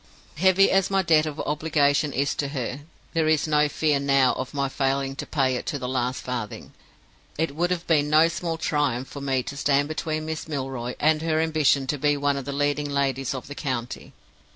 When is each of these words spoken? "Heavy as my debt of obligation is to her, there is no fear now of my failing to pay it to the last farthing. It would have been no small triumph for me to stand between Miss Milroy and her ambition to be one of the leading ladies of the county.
"Heavy 0.37 0.71
as 0.71 0.89
my 0.89 1.03
debt 1.03 1.27
of 1.27 1.39
obligation 1.41 2.11
is 2.11 2.33
to 2.33 2.47
her, 2.47 2.79
there 3.13 3.27
is 3.27 3.47
no 3.47 3.69
fear 3.69 3.99
now 3.99 4.33
of 4.33 4.51
my 4.51 4.67
failing 4.67 5.15
to 5.15 5.27
pay 5.27 5.55
it 5.55 5.67
to 5.67 5.77
the 5.77 5.87
last 5.87 6.23
farthing. 6.23 6.73
It 7.37 7.55
would 7.55 7.69
have 7.69 7.85
been 7.85 8.09
no 8.09 8.27
small 8.27 8.57
triumph 8.57 9.09
for 9.09 9.21
me 9.21 9.43
to 9.43 9.55
stand 9.55 9.87
between 9.87 10.25
Miss 10.25 10.47
Milroy 10.47 10.95
and 10.99 11.21
her 11.21 11.39
ambition 11.39 11.85
to 11.85 11.99
be 11.99 12.17
one 12.17 12.35
of 12.35 12.45
the 12.45 12.51
leading 12.51 12.89
ladies 12.89 13.35
of 13.35 13.45
the 13.45 13.53
county. 13.53 14.11